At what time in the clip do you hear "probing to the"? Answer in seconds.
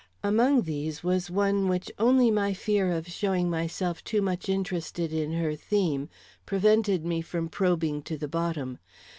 7.47-8.27